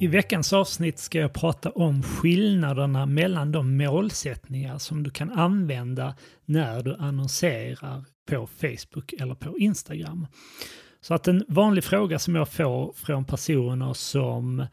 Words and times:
I 0.00 0.06
veckans 0.06 0.52
avsnitt 0.52 0.98
ska 0.98 1.18
jag 1.18 1.32
prata 1.32 1.70
om 1.70 2.02
skillnaderna 2.02 3.06
mellan 3.06 3.52
de 3.52 3.76
målsättningar 3.76 4.78
som 4.78 5.02
du 5.02 5.10
kan 5.10 5.30
använda 5.30 6.14
när 6.44 6.82
du 6.82 6.96
annonserar 6.96 8.04
på 8.30 8.46
Facebook 8.46 9.12
eller 9.12 9.34
på 9.34 9.58
Instagram. 9.58 10.26
Så 11.00 11.14
att 11.14 11.28
en 11.28 11.44
vanlig 11.48 11.84
fråga 11.84 12.18
som 12.18 12.34
jag 12.34 12.48
får 12.48 12.92
från 12.92 13.24
personer 13.24 13.94
som 13.94 14.66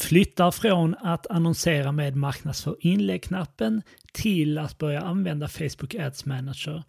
flyttar 0.00 0.50
från 0.50 0.94
att 0.94 1.26
annonsera 1.26 1.92
med 1.92 2.16
marknadsför 2.16 2.76
inlägg-knappen 2.80 3.82
till 4.12 4.58
att 4.58 4.78
börja 4.78 5.00
använda 5.00 5.48
Facebook 5.48 5.94
Ads 5.94 6.24
Manager, 6.24 6.82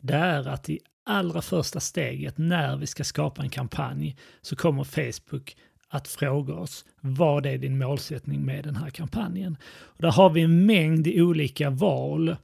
det 0.00 0.14
är 0.14 0.48
att 0.48 0.68
i 0.68 0.78
allra 1.06 1.42
första 1.42 1.80
steget 1.80 2.38
när 2.38 2.76
vi 2.76 2.86
ska 2.86 3.04
skapa 3.04 3.42
en 3.42 3.50
kampanj 3.50 4.16
så 4.40 4.56
kommer 4.56 4.84
Facebook 4.84 5.56
att 5.88 6.08
fråga 6.08 6.54
oss 6.54 6.84
vad 7.00 7.46
är 7.46 7.58
din 7.58 7.78
målsättning 7.78 8.44
med 8.44 8.64
den 8.64 8.76
här 8.76 8.90
kampanjen? 8.90 9.56
Och 9.66 10.02
där 10.02 10.12
har 10.12 10.30
vi 10.30 10.42
en 10.42 10.66
mängd 10.66 11.08
olika 11.08 11.70
val 11.70 12.36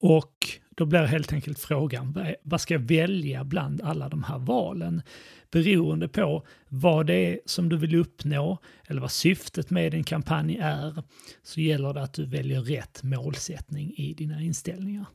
och 0.00 0.32
då 0.76 0.86
blir 0.86 1.00
helt 1.00 1.32
enkelt 1.32 1.58
frågan 1.58 2.18
vad 2.42 2.60
ska 2.60 2.74
jag 2.74 2.80
välja 2.80 3.44
bland 3.44 3.82
alla 3.82 4.08
de 4.08 4.22
här 4.22 4.38
valen? 4.38 5.02
Beroende 5.50 6.08
på 6.08 6.46
vad 6.68 7.06
det 7.06 7.14
är 7.14 7.40
som 7.46 7.68
du 7.68 7.76
vill 7.76 7.94
uppnå 7.94 8.58
eller 8.86 9.00
vad 9.00 9.10
syftet 9.10 9.70
med 9.70 9.92
din 9.92 10.04
kampanj 10.04 10.58
är 10.60 11.02
så 11.42 11.60
gäller 11.60 11.92
det 11.92 12.02
att 12.02 12.12
du 12.12 12.26
väljer 12.26 12.60
rätt 12.60 13.02
målsättning 13.02 13.94
i 13.96 14.14
dina 14.14 14.42
inställningar. 14.42 15.06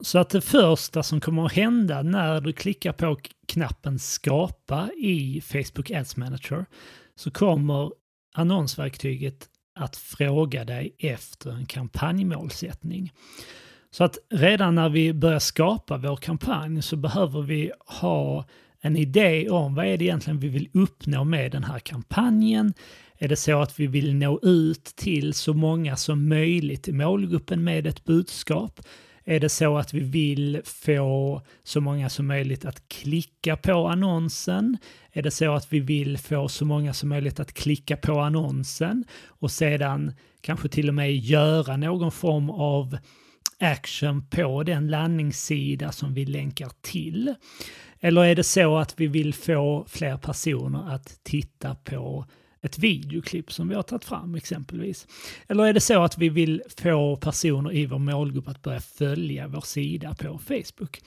Så 0.00 0.18
att 0.18 0.30
det 0.30 0.40
första 0.40 1.02
som 1.02 1.20
kommer 1.20 1.46
att 1.46 1.52
hända 1.52 2.02
när 2.02 2.40
du 2.40 2.52
klickar 2.52 2.92
på 2.92 3.16
knappen 3.46 3.98
skapa 3.98 4.90
i 4.96 5.40
Facebook 5.40 5.90
Ads 5.90 6.16
Manager 6.16 6.66
så 7.14 7.30
kommer 7.30 7.92
annonsverktyget 8.34 9.48
att 9.74 9.96
fråga 9.96 10.64
dig 10.64 10.96
efter 10.98 11.50
en 11.50 11.66
kampanjmålsättning. 11.66 13.12
Så 13.90 14.04
att 14.04 14.18
redan 14.30 14.74
när 14.74 14.88
vi 14.88 15.12
börjar 15.12 15.38
skapa 15.38 15.96
vår 15.96 16.16
kampanj 16.16 16.82
så 16.82 16.96
behöver 16.96 17.42
vi 17.42 17.72
ha 17.86 18.44
en 18.80 18.96
idé 18.96 19.50
om 19.50 19.74
vad 19.74 19.86
är 19.86 19.96
det 19.96 20.04
egentligen 20.04 20.38
vi 20.38 20.48
vill 20.48 20.68
uppnå 20.72 21.24
med 21.24 21.52
den 21.52 21.64
här 21.64 21.78
kampanjen. 21.78 22.74
Är 23.18 23.28
det 23.28 23.36
så 23.36 23.62
att 23.62 23.80
vi 23.80 23.86
vill 23.86 24.14
nå 24.14 24.40
ut 24.42 24.84
till 24.84 25.34
så 25.34 25.54
många 25.54 25.96
som 25.96 26.28
möjligt 26.28 26.88
i 26.88 26.92
målgruppen 26.92 27.64
med 27.64 27.86
ett 27.86 28.04
budskap? 28.04 28.80
Är 29.30 29.40
det 29.40 29.48
så 29.48 29.78
att 29.78 29.94
vi 29.94 30.00
vill 30.00 30.60
få 30.64 31.42
så 31.62 31.80
många 31.80 32.08
som 32.08 32.26
möjligt 32.26 32.64
att 32.64 32.88
klicka 32.88 33.56
på 33.56 33.88
annonsen? 33.88 34.78
Är 35.12 35.22
det 35.22 35.30
så 35.30 35.54
att 35.54 35.72
vi 35.72 35.80
vill 35.80 36.18
få 36.18 36.48
så 36.48 36.64
många 36.64 36.94
som 36.94 37.08
möjligt 37.08 37.40
att 37.40 37.52
klicka 37.52 37.96
på 37.96 38.20
annonsen 38.20 39.04
och 39.26 39.50
sedan 39.50 40.12
kanske 40.40 40.68
till 40.68 40.88
och 40.88 40.94
med 40.94 41.16
göra 41.16 41.76
någon 41.76 42.12
form 42.12 42.50
av 42.50 42.98
action 43.58 44.28
på 44.28 44.62
den 44.62 44.88
landningssida 44.88 45.92
som 45.92 46.14
vi 46.14 46.26
länkar 46.26 46.70
till? 46.80 47.34
Eller 48.00 48.24
är 48.24 48.34
det 48.34 48.44
så 48.44 48.76
att 48.78 49.00
vi 49.00 49.06
vill 49.06 49.34
få 49.34 49.84
fler 49.88 50.16
personer 50.16 50.94
att 50.94 51.20
titta 51.22 51.74
på 51.74 52.26
ett 52.62 52.78
videoklipp 52.78 53.52
som 53.52 53.68
vi 53.68 53.74
har 53.74 53.82
tagit 53.82 54.04
fram 54.04 54.34
exempelvis? 54.34 55.06
Eller 55.48 55.64
är 55.64 55.72
det 55.72 55.80
så 55.80 56.02
att 56.02 56.18
vi 56.18 56.28
vill 56.28 56.62
få 56.78 57.16
personer 57.16 57.72
i 57.72 57.86
vår 57.86 57.98
målgrupp 57.98 58.48
att 58.48 58.62
börja 58.62 58.80
följa 58.80 59.48
vår 59.48 59.60
sida 59.60 60.14
på 60.14 60.38
Facebook? 60.38 61.00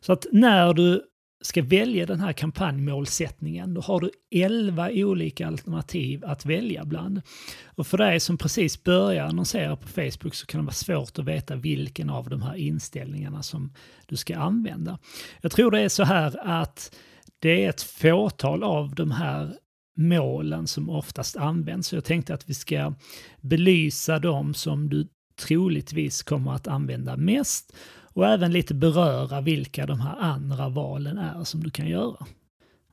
Så 0.00 0.12
att 0.12 0.26
när 0.32 0.74
du 0.74 1.02
ska 1.40 1.62
välja 1.62 2.06
den 2.06 2.20
här 2.20 2.32
kampanjmålsättningen, 2.32 3.74
då 3.74 3.80
har 3.80 4.00
du 4.00 4.10
11 4.30 4.90
olika 4.92 5.46
alternativ 5.46 6.24
att 6.24 6.46
välja 6.46 6.84
bland. 6.84 7.22
Och 7.64 7.86
för 7.86 7.98
dig 7.98 8.20
som 8.20 8.38
precis 8.38 8.82
börjar 8.82 9.26
annonsera 9.26 9.76
på 9.76 9.88
Facebook 9.88 10.34
så 10.34 10.46
kan 10.46 10.60
det 10.60 10.64
vara 10.64 10.74
svårt 10.74 11.18
att 11.18 11.24
veta 11.24 11.56
vilken 11.56 12.10
av 12.10 12.28
de 12.28 12.42
här 12.42 12.54
inställningarna 12.54 13.42
som 13.42 13.72
du 14.06 14.16
ska 14.16 14.36
använda. 14.36 14.98
Jag 15.40 15.52
tror 15.52 15.70
det 15.70 15.80
är 15.80 15.88
så 15.88 16.04
här 16.04 16.36
att 16.42 16.96
det 17.38 17.64
är 17.64 17.70
ett 17.70 17.82
fåtal 17.82 18.62
av 18.62 18.94
de 18.94 19.10
här 19.10 19.56
målen 19.96 20.66
som 20.66 20.90
oftast 20.90 21.36
används. 21.36 21.92
Jag 21.92 22.04
tänkte 22.04 22.34
att 22.34 22.50
vi 22.50 22.54
ska 22.54 22.94
belysa 23.40 24.18
dem 24.18 24.54
som 24.54 24.88
du 24.88 25.08
troligtvis 25.40 26.22
kommer 26.22 26.52
att 26.52 26.66
använda 26.66 27.16
mest 27.16 27.76
och 28.16 28.26
även 28.26 28.52
lite 28.52 28.74
beröra 28.74 29.40
vilka 29.40 29.86
de 29.86 30.00
här 30.00 30.16
andra 30.20 30.68
valen 30.68 31.18
är 31.18 31.44
som 31.44 31.62
du 31.62 31.70
kan 31.70 31.88
göra. 31.88 32.26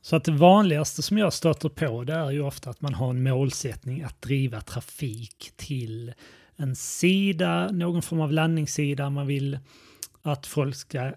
Så 0.02 0.16
att 0.16 0.24
det 0.24 0.31
vanligaste 0.31 1.02
som 1.02 1.18
jag 1.18 1.34
stöter 1.34 1.69
på 1.69 2.03
det 2.03 2.13
är 2.13 2.31
ju 2.31 2.42
ofta 2.42 2.69
att 2.69 2.81
man 2.81 2.94
har 2.94 3.09
en 3.09 3.24
målsättning 3.24 4.03
att 4.03 4.22
driva 4.22 4.62
trafik 4.62 5.52
till 5.56 6.13
en 6.56 6.75
sida, 6.75 7.72
någon 7.72 8.02
form 8.02 8.22
av 8.22 8.31
landningssida. 8.31 9.09
Man 9.09 9.28
vill 9.28 9.59
att 10.22 10.47
folk 10.47 10.75
ska 10.75 11.13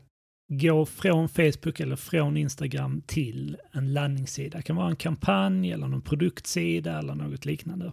gå 0.49 0.87
från 0.87 1.29
Facebook 1.29 1.81
eller 1.81 1.97
från 1.97 2.37
Instagram 2.37 3.03
till 3.07 3.57
en 3.73 3.93
landningssida. 3.93 4.59
Det 4.59 4.63
kan 4.63 4.77
vara 4.77 4.91
en 4.91 4.97
kampanj 4.97 5.73
eller 5.73 5.89
någon 5.89 6.03
produktsida 6.03 6.99
eller 6.99 7.15
något 7.15 7.45
liknande. 7.45 7.93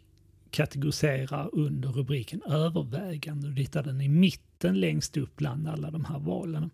kategoriserar 0.49 1.49
under 1.53 1.89
rubriken 1.89 2.43
övervägande. 2.43 3.49
Du 3.49 3.61
hittar 3.61 3.83
den 3.83 4.01
i 4.01 4.07
mitten 4.07 4.79
längst 4.79 5.17
upp 5.17 5.35
bland 5.35 5.67
alla 5.67 5.91
de 5.91 6.05
här 6.05 6.19
valen. 6.19 6.69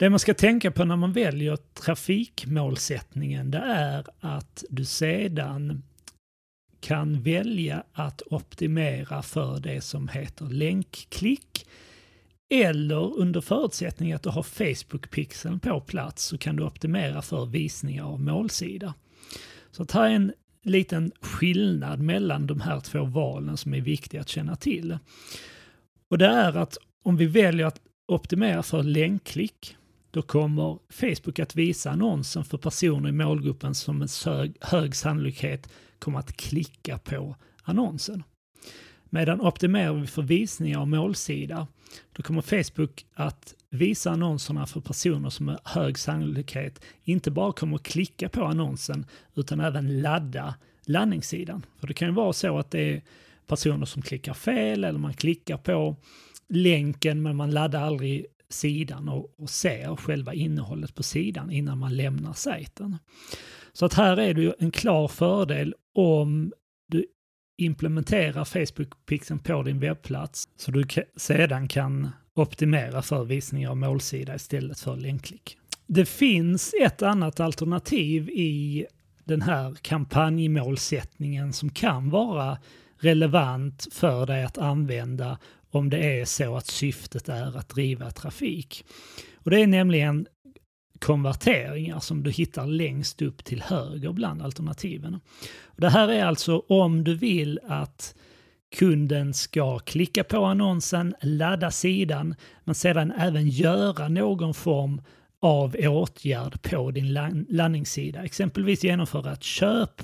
Det 0.00 0.10
man 0.10 0.18
ska 0.18 0.34
tänka 0.34 0.70
på 0.70 0.84
när 0.84 0.96
man 0.96 1.12
väljer 1.12 1.56
trafikmålsättningen 1.56 3.50
det 3.50 3.58
är 3.58 4.06
att 4.20 4.64
du 4.70 4.84
sedan 4.84 5.82
kan 6.80 7.22
välja 7.22 7.82
att 7.92 8.22
optimera 8.30 9.22
för 9.22 9.60
det 9.60 9.80
som 9.80 10.08
heter 10.08 10.44
länkklick 10.44 11.66
eller 12.50 13.18
under 13.18 13.40
förutsättning 13.40 14.12
att 14.12 14.22
du 14.22 14.28
har 14.28 14.42
Facebook-pixeln 14.42 15.58
på 15.58 15.80
plats 15.80 16.24
så 16.24 16.38
kan 16.38 16.56
du 16.56 16.62
optimera 16.62 17.22
för 17.22 17.46
visningar 17.46 18.04
av 18.04 18.20
målsida. 18.20 18.94
Så 19.70 19.82
att 19.82 19.92
här 19.92 20.10
är 20.10 20.14
en 20.14 20.32
liten 20.62 21.12
skillnad 21.20 22.00
mellan 22.00 22.46
de 22.46 22.60
här 22.60 22.80
två 22.80 23.04
valen 23.04 23.56
som 23.56 23.74
är 23.74 23.80
viktiga 23.80 24.20
att 24.20 24.28
känna 24.28 24.56
till. 24.56 24.98
Och 26.08 26.18
det 26.18 26.26
är 26.26 26.56
att 26.56 26.78
om 27.02 27.16
vi 27.16 27.26
väljer 27.26 27.66
att 27.66 27.80
optimera 28.06 28.62
för 28.62 28.82
länkklick 28.82 29.76
då 30.10 30.22
kommer 30.22 30.78
Facebook 30.90 31.38
att 31.38 31.56
visa 31.56 31.90
annonsen 31.90 32.44
för 32.44 32.58
personer 32.58 33.08
i 33.08 33.12
målgruppen 33.12 33.74
som 33.74 33.98
med 33.98 34.10
hög, 34.24 34.56
hög 34.60 34.96
sannolikhet 34.96 35.68
kommer 35.98 36.18
att 36.18 36.36
klicka 36.36 36.98
på 36.98 37.36
annonsen. 37.62 38.22
Medan 39.04 39.40
optimerar 39.40 39.92
vi 39.92 40.06
för 40.06 40.22
visningar 40.22 40.80
och 40.80 40.88
målsida, 40.88 41.66
då 42.12 42.22
kommer 42.22 42.42
Facebook 42.42 43.06
att 43.14 43.54
visa 43.70 44.10
annonserna 44.10 44.66
för 44.66 44.80
personer 44.80 45.30
som 45.30 45.46
med 45.46 45.58
hög 45.64 45.98
sannolikhet 45.98 46.84
inte 47.04 47.30
bara 47.30 47.52
kommer 47.52 47.76
att 47.76 47.82
klicka 47.82 48.28
på 48.28 48.44
annonsen 48.44 49.06
utan 49.34 49.60
även 49.60 50.02
ladda 50.02 50.54
landningssidan. 50.86 51.66
För 51.80 51.86
det 51.86 51.94
kan 51.94 52.08
ju 52.08 52.14
vara 52.14 52.32
så 52.32 52.58
att 52.58 52.70
det 52.70 52.80
är 52.80 53.02
personer 53.46 53.86
som 53.86 54.02
klickar 54.02 54.34
fel 54.34 54.84
eller 54.84 54.98
man 54.98 55.14
klickar 55.14 55.56
på 55.56 55.96
länken 56.48 57.22
men 57.22 57.36
man 57.36 57.50
laddar 57.50 57.82
aldrig 57.82 58.26
sidan 58.50 59.08
och, 59.08 59.34
och 59.38 59.50
ser 59.50 59.96
själva 59.96 60.34
innehållet 60.34 60.94
på 60.94 61.02
sidan 61.02 61.50
innan 61.50 61.78
man 61.78 61.96
lämnar 61.96 62.32
sajten. 62.32 62.96
Så 63.72 63.86
att 63.86 63.94
här 63.94 64.16
är 64.16 64.34
det 64.34 64.42
ju 64.42 64.52
en 64.58 64.70
klar 64.70 65.08
fördel 65.08 65.74
om 65.94 66.52
du 66.88 67.06
implementerar 67.58 68.44
Facebook-pixeln 68.44 69.38
på 69.38 69.62
din 69.62 69.80
webbplats 69.80 70.48
så 70.56 70.70
du 70.70 70.84
sedan 71.16 71.68
kan 71.68 72.10
optimera 72.34 73.02
för 73.02 73.24
visning 73.24 73.68
av 73.68 73.76
målsida 73.76 74.34
istället 74.34 74.80
för 74.80 74.96
länkklick. 74.96 75.56
Det 75.86 76.06
finns 76.06 76.74
ett 76.82 77.02
annat 77.02 77.40
alternativ 77.40 78.28
i 78.30 78.86
den 79.24 79.42
här 79.42 79.74
kampanjmålsättningen 79.82 81.52
som 81.52 81.70
kan 81.70 82.10
vara 82.10 82.58
relevant 82.98 83.88
för 83.92 84.26
dig 84.26 84.44
att 84.44 84.58
använda 84.58 85.38
om 85.70 85.90
det 85.90 86.20
är 86.20 86.24
så 86.24 86.56
att 86.56 86.66
syftet 86.66 87.28
är 87.28 87.58
att 87.58 87.68
driva 87.68 88.10
trafik. 88.10 88.84
Och 89.36 89.50
det 89.50 89.60
är 89.60 89.66
nämligen 89.66 90.26
konverteringar 90.98 92.00
som 92.00 92.22
du 92.22 92.30
hittar 92.30 92.66
längst 92.66 93.22
upp 93.22 93.44
till 93.44 93.62
höger 93.62 94.12
bland 94.12 94.42
alternativen. 94.42 95.20
Och 95.64 95.80
det 95.80 95.88
här 95.88 96.08
är 96.08 96.24
alltså 96.24 96.58
om 96.58 97.04
du 97.04 97.14
vill 97.14 97.60
att 97.68 98.14
kunden 98.76 99.34
ska 99.34 99.78
klicka 99.78 100.24
på 100.24 100.44
annonsen, 100.44 101.14
ladda 101.20 101.70
sidan, 101.70 102.34
men 102.64 102.74
sedan 102.74 103.12
även 103.12 103.48
göra 103.48 104.08
någon 104.08 104.54
form 104.54 105.02
av 105.40 105.76
åtgärd 105.78 106.62
på 106.62 106.90
din 106.90 107.12
landningssida. 107.48 108.22
Exempelvis 108.24 108.84
genomföra 108.84 109.32
ett 109.32 109.42
köp, 109.42 110.02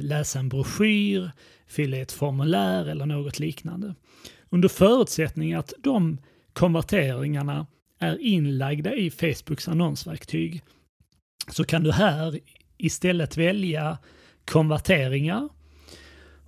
läsa 0.00 0.38
en 0.38 0.48
broschyr, 0.48 1.30
fylla 1.66 1.96
i 1.96 2.00
ett 2.00 2.12
formulär 2.12 2.86
eller 2.86 3.06
något 3.06 3.38
liknande. 3.38 3.94
Under 4.50 4.68
förutsättning 4.68 5.54
att 5.54 5.72
de 5.78 6.18
konverteringarna 6.52 7.66
är 7.98 8.18
inlagda 8.20 8.94
i 8.94 9.10
Facebooks 9.10 9.68
annonsverktyg. 9.68 10.62
Så 11.48 11.64
kan 11.64 11.82
du 11.82 11.92
här 11.92 12.40
istället 12.76 13.36
välja 13.36 13.98
konverteringar 14.44 15.48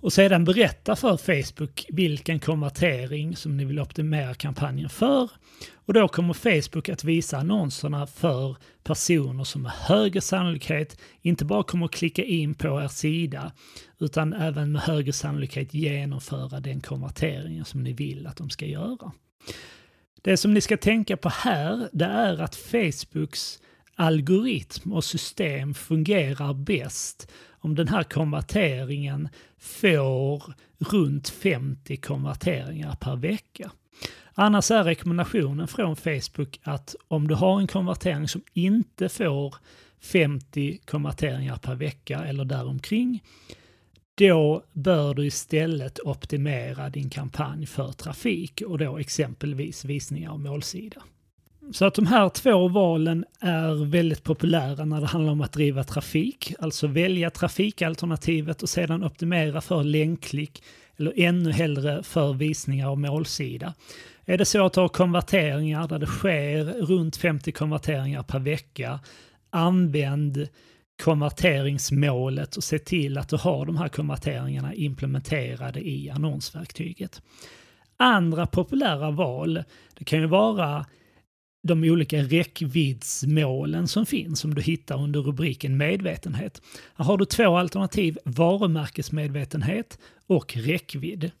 och 0.01 0.13
sedan 0.13 0.45
berätta 0.45 0.95
för 0.95 1.17
Facebook 1.17 1.85
vilken 1.89 2.39
konvertering 2.39 3.35
som 3.35 3.57
ni 3.57 3.65
vill 3.65 3.79
optimera 3.79 4.33
kampanjen 4.33 4.89
för. 4.89 5.31
Och 5.73 5.93
då 5.93 6.07
kommer 6.07 6.33
Facebook 6.33 6.89
att 6.89 7.03
visa 7.03 7.37
annonserna 7.37 8.07
för 8.07 8.55
personer 8.83 9.43
som 9.43 9.61
med 9.61 9.71
högre 9.71 10.21
sannolikhet 10.21 10.99
inte 11.21 11.45
bara 11.45 11.63
kommer 11.63 11.85
att 11.85 11.91
klicka 11.91 12.23
in 12.23 12.53
på 12.53 12.81
er 12.81 12.87
sida 12.87 13.51
utan 13.99 14.33
även 14.33 14.71
med 14.71 14.81
högre 14.81 15.13
sannolikhet 15.13 15.73
genomföra 15.73 16.59
den 16.59 16.81
konverteringen 16.81 17.65
som 17.65 17.83
ni 17.83 17.93
vill 17.93 18.27
att 18.27 18.37
de 18.37 18.49
ska 18.49 18.65
göra. 18.65 19.11
Det 20.21 20.37
som 20.37 20.53
ni 20.53 20.61
ska 20.61 20.77
tänka 20.77 21.17
på 21.17 21.29
här, 21.29 21.89
det 21.91 22.05
är 22.05 22.41
att 22.41 22.55
Facebooks 22.55 23.59
algoritm 23.99 24.93
och 24.93 25.03
system 25.03 25.73
fungerar 25.73 26.53
bäst 26.53 27.31
om 27.49 27.75
den 27.75 27.87
här 27.87 28.03
konverteringen 28.03 29.29
får 29.57 30.53
runt 30.77 31.29
50 31.29 31.97
konverteringar 31.97 32.95
per 32.95 33.15
vecka. 33.15 33.71
Annars 34.33 34.71
är 34.71 34.83
rekommendationen 34.83 35.67
från 35.67 35.95
Facebook 35.95 36.59
att 36.63 36.95
om 37.07 37.27
du 37.27 37.35
har 37.35 37.59
en 37.59 37.67
konvertering 37.67 38.27
som 38.27 38.41
inte 38.53 39.09
får 39.09 39.55
50 39.99 40.77
konverteringar 40.85 41.57
per 41.57 41.75
vecka 41.75 42.19
eller 42.19 42.45
däromkring, 42.45 43.23
då 44.15 44.63
bör 44.73 45.13
du 45.13 45.25
istället 45.25 45.99
optimera 45.99 46.89
din 46.89 47.09
kampanj 47.09 47.65
för 47.65 47.91
trafik 47.91 48.61
och 48.61 48.77
då 48.77 48.97
exempelvis 48.97 49.85
visningar 49.85 50.31
av 50.31 50.39
målsida. 50.39 51.03
Så 51.71 51.85
att 51.85 51.93
de 51.93 52.07
här 52.07 52.29
två 52.29 52.67
valen 52.67 53.25
är 53.39 53.85
väldigt 53.85 54.23
populära 54.23 54.85
när 54.85 55.01
det 55.01 55.07
handlar 55.07 55.31
om 55.31 55.41
att 55.41 55.51
driva 55.51 55.83
trafik, 55.83 56.53
alltså 56.59 56.87
välja 56.87 57.29
trafikalternativet 57.29 58.63
och 58.63 58.69
sedan 58.69 59.03
optimera 59.03 59.61
för 59.61 59.83
länkklick 59.83 60.63
eller 60.97 61.13
ännu 61.15 61.51
hellre 61.51 62.03
för 62.03 62.33
visningar 62.33 62.89
av 62.89 62.99
målsida. 62.99 63.73
Är 64.25 64.37
det 64.37 64.45
så 64.45 64.65
att 64.65 64.73
du 64.73 64.79
har 64.79 64.87
konverteringar 64.87 65.87
där 65.87 65.99
det 65.99 66.05
sker 66.05 66.63
runt 66.65 67.17
50 67.17 67.51
konverteringar 67.51 68.23
per 68.23 68.39
vecka, 68.39 68.99
använd 69.49 70.47
konverteringsmålet 71.03 72.55
och 72.55 72.63
se 72.63 72.79
till 72.79 73.17
att 73.17 73.29
du 73.29 73.37
har 73.37 73.65
de 73.65 73.77
här 73.77 73.87
konverteringarna 73.87 74.73
implementerade 74.73 75.87
i 75.87 76.09
annonsverktyget. 76.09 77.21
Andra 77.97 78.45
populära 78.45 79.11
val, 79.11 79.63
det 79.97 80.05
kan 80.05 80.19
ju 80.19 80.27
vara 80.27 80.85
de 81.61 81.83
olika 81.83 82.17
räckviddsmålen 82.17 83.87
som 83.87 84.05
finns 84.05 84.39
som 84.39 84.53
du 84.55 84.61
hittar 84.61 85.03
under 85.03 85.19
rubriken 85.19 85.77
medvetenhet. 85.77 86.61
Här 86.95 87.05
har 87.05 87.17
du 87.17 87.25
två 87.25 87.57
alternativ, 87.57 88.17
varumärkesmedvetenhet 88.25 89.99
och 90.27 90.57
räckvidd. 90.57 91.31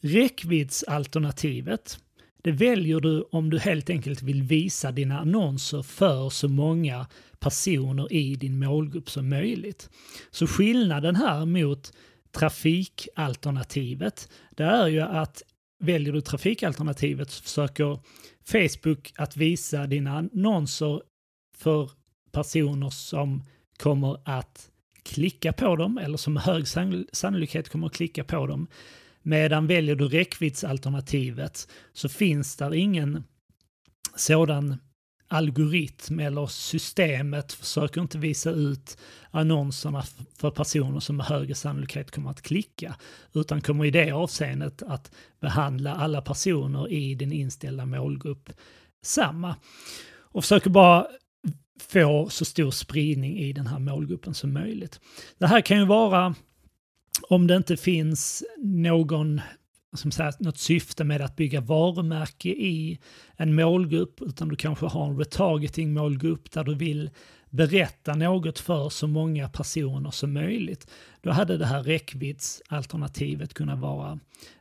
Räckviddsalternativet 0.00 1.98
det 2.46 2.52
väljer 2.52 3.00
du 3.00 3.22
om 3.30 3.50
du 3.50 3.58
helt 3.58 3.90
enkelt 3.90 4.22
vill 4.22 4.42
visa 4.42 4.92
dina 4.92 5.20
annonser 5.20 5.82
för 5.82 6.30
så 6.30 6.48
många 6.48 7.06
personer 7.38 8.12
i 8.12 8.34
din 8.36 8.58
målgrupp 8.58 9.10
som 9.10 9.28
möjligt. 9.28 9.90
Så 10.30 10.46
skillnaden 10.46 11.16
här 11.16 11.46
mot 11.46 11.92
trafikalternativet, 12.32 14.28
det 14.50 14.64
är 14.64 14.86
ju 14.86 15.00
att 15.00 15.42
väljer 15.78 16.12
du 16.12 16.20
trafikalternativet 16.20 17.30
så 17.30 17.42
försöker 17.42 17.98
Facebook 18.48 19.12
att 19.16 19.36
visa 19.36 19.86
dina 19.86 20.18
annonser 20.18 21.02
för 21.56 21.90
personer 22.32 22.90
som 22.90 23.42
kommer 23.78 24.20
att 24.24 24.70
klicka 25.02 25.52
på 25.52 25.76
dem 25.76 25.98
eller 25.98 26.16
som 26.16 26.34
med 26.34 26.42
hög 26.42 26.68
sannolikhet 27.12 27.68
kommer 27.68 27.86
att 27.86 27.94
klicka 27.94 28.24
på 28.24 28.46
dem. 28.46 28.66
Medan 29.22 29.66
väljer 29.66 29.96
du 29.96 30.08
räckviddsalternativet 30.08 31.68
så 31.92 32.08
finns 32.08 32.56
där 32.56 32.74
ingen 32.74 33.24
sådan 34.16 34.76
algoritm 35.28 36.20
eller 36.20 36.46
systemet 36.46 37.52
försöker 37.52 38.00
inte 38.00 38.18
visa 38.18 38.50
ut 38.50 38.98
annonserna 39.30 40.02
för 40.38 40.50
personer 40.50 41.00
som 41.00 41.16
med 41.16 41.26
högre 41.26 41.54
sannolikhet 41.54 42.10
kommer 42.10 42.30
att 42.30 42.42
klicka, 42.42 42.96
utan 43.34 43.60
kommer 43.60 43.84
i 43.84 43.90
det 43.90 44.10
avseendet 44.10 44.82
att 44.82 45.10
behandla 45.40 45.94
alla 45.94 46.20
personer 46.20 46.92
i 46.92 47.14
din 47.14 47.32
inställda 47.32 47.86
målgrupp 47.86 48.52
samma. 49.02 49.56
Och 50.18 50.44
försöker 50.44 50.70
bara 50.70 51.06
få 51.88 52.28
så 52.28 52.44
stor 52.44 52.70
spridning 52.70 53.38
i 53.38 53.52
den 53.52 53.66
här 53.66 53.78
målgruppen 53.78 54.34
som 54.34 54.52
möjligt. 54.52 55.00
Det 55.38 55.46
här 55.46 55.60
kan 55.60 55.78
ju 55.78 55.86
vara 55.86 56.34
om 57.28 57.46
det 57.46 57.56
inte 57.56 57.76
finns 57.76 58.44
någon 58.58 59.40
som 59.96 60.10
säger, 60.10 60.34
något 60.38 60.58
syfte 60.58 61.04
med 61.04 61.20
att 61.20 61.36
bygga 61.36 61.60
varumärke 61.60 62.48
i 62.48 62.98
en 63.36 63.54
målgrupp, 63.54 64.22
utan 64.22 64.48
du 64.48 64.56
kanske 64.56 64.86
har 64.86 65.06
en 65.06 65.18
retargeting 65.18 65.94
målgrupp 65.94 66.50
där 66.50 66.64
du 66.64 66.74
vill 66.74 67.10
berätta 67.50 68.14
något 68.14 68.58
för 68.58 68.88
så 68.88 69.06
många 69.06 69.48
personer 69.48 70.10
som 70.10 70.32
möjligt. 70.32 70.90
Då 71.20 71.30
hade 71.30 71.58
det 71.58 71.66
här 71.66 71.82
räckviddsalternativet 71.82 73.54
kunnat 73.54 73.78
vara 73.78 74.18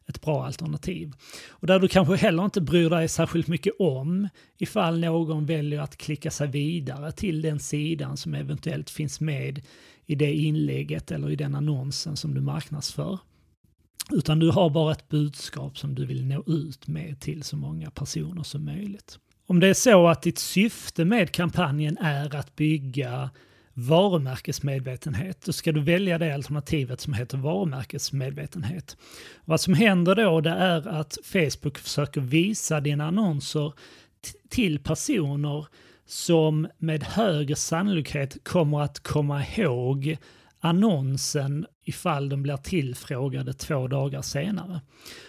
ett 0.07 0.21
bra 0.21 0.45
alternativ. 0.45 1.13
Och 1.49 1.67
där 1.67 1.79
du 1.79 1.87
kanske 1.87 2.15
heller 2.15 2.45
inte 2.45 2.61
bryr 2.61 2.89
dig 2.89 3.07
särskilt 3.07 3.47
mycket 3.47 3.73
om 3.79 4.29
ifall 4.57 4.99
någon 4.99 5.45
väljer 5.45 5.81
att 5.81 5.97
klicka 5.97 6.31
sig 6.31 6.47
vidare 6.47 7.11
till 7.11 7.41
den 7.41 7.59
sidan 7.59 8.17
som 8.17 8.33
eventuellt 8.33 8.89
finns 8.89 9.21
med 9.21 9.61
i 10.05 10.15
det 10.15 10.33
inlägget 10.33 11.11
eller 11.11 11.29
i 11.29 11.35
den 11.35 11.55
annonsen 11.55 12.17
som 12.17 12.33
du 12.33 12.41
marknadsför. 12.41 13.19
Utan 14.11 14.39
du 14.39 14.49
har 14.51 14.69
bara 14.69 14.91
ett 14.91 15.09
budskap 15.09 15.77
som 15.77 15.95
du 15.95 16.05
vill 16.05 16.25
nå 16.25 16.43
ut 16.47 16.87
med 16.87 17.19
till 17.19 17.43
så 17.43 17.57
många 17.57 17.91
personer 17.91 18.43
som 18.43 18.65
möjligt. 18.65 19.19
Om 19.47 19.59
det 19.59 19.67
är 19.67 19.73
så 19.73 20.07
att 20.07 20.21
ditt 20.21 20.39
syfte 20.39 21.05
med 21.05 21.31
kampanjen 21.31 21.97
är 21.97 22.35
att 22.35 22.55
bygga 22.55 23.29
varumärkesmedvetenhet, 23.73 25.41
då 25.45 25.53
ska 25.53 25.71
du 25.71 25.81
välja 25.81 26.17
det 26.17 26.35
alternativet 26.35 27.01
som 27.01 27.13
heter 27.13 27.37
varumärkesmedvetenhet. 27.37 28.97
Vad 29.45 29.61
som 29.61 29.73
händer 29.73 30.15
då 30.15 30.41
det 30.41 30.49
är 30.49 30.87
att 30.87 31.17
Facebook 31.23 31.77
försöker 31.77 32.21
visa 32.21 32.79
dina 32.79 33.07
annonser 33.07 33.73
till 34.49 34.79
personer 34.79 35.67
som 36.05 36.67
med 36.77 37.03
högre 37.03 37.55
sannolikhet 37.55 38.43
kommer 38.43 38.81
att 38.81 38.99
komma 38.99 39.45
ihåg 39.45 40.17
annonsen 40.65 41.65
ifall 41.83 42.29
de 42.29 42.43
blir 42.43 42.57
tillfrågade 42.57 43.53
två 43.53 43.87
dagar 43.87 44.21
senare. 44.21 44.81